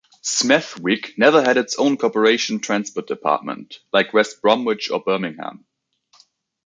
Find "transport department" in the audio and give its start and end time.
2.59-3.81